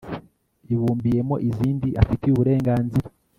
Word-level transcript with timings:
ibumbiyemo 0.73 1.35
izindi 1.49 1.89
afitiye 2.01 2.33
uburenganzira 2.33 3.07